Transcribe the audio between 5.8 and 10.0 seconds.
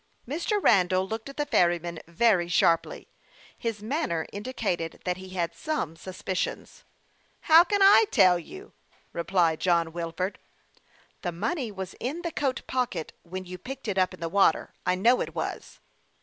sus picions." How can I tell you?" replied John